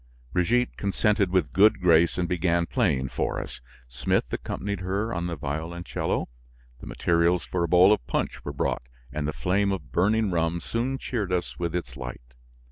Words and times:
Brigitte 0.33 0.77
consented 0.77 1.29
with 1.29 1.53
good 1.53 1.79
grace 1.79 2.17
and 2.17 2.27
began 2.27 2.65
playing 2.65 3.09
for 3.09 3.39
us; 3.39 3.61
Smith 3.87 4.25
accompanied 4.33 4.79
her 4.79 5.13
on 5.13 5.27
the 5.27 5.35
violoncello. 5.35 6.27
The 6.79 6.87
materials 6.87 7.45
for 7.45 7.63
a 7.63 7.67
bowl 7.67 7.93
of 7.93 8.07
punch 8.07 8.43
were 8.43 8.51
brought 8.51 8.81
and 9.13 9.27
the 9.27 9.31
flame 9.31 9.71
of 9.71 9.91
burning 9.91 10.31
rum 10.31 10.59
soon 10.59 10.97
cheered 10.97 11.31
us 11.31 11.59
with 11.59 11.75
its 11.75 11.95
light. 11.95 12.33